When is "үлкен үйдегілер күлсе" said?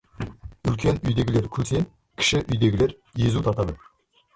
0.71-1.85